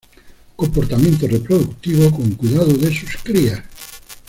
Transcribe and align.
Comportamiento 0.55 1.27
reproductivo 1.27 2.09
con 2.09 2.31
cuidado 2.31 2.73
de 2.75 2.91
sus 2.91 3.17
crías. 3.17 3.61